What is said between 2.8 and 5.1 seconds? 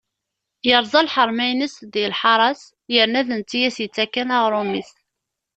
yerna d netta i as-yettakken aɣṛum-is.